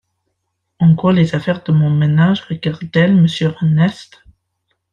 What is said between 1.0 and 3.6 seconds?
les affaires de mon ménage regardent-elles Monsieur